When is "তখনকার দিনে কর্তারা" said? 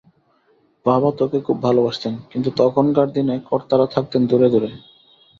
2.57-3.85